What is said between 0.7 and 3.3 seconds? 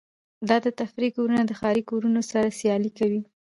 تفریح کورونه د ښاري کورونو سره سیالي کوي